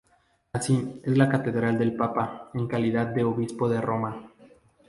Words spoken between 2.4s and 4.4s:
en calidad de Obispo de Roma.